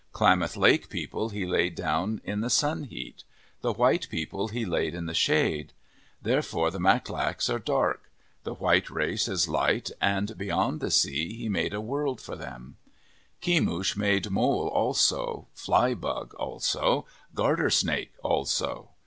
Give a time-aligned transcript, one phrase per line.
[0.13, 3.23] Klamath Lake people he laid down in the sun heat.
[3.61, 5.73] The white people he laid in the shade.
[6.19, 8.09] Therefore the Maklaks are dark.
[8.43, 12.77] The white race is light and beyond the sea he made a world for them.
[13.41, 17.05] Kemush made mole also, flybug also,
[17.35, 18.89] garter snake also.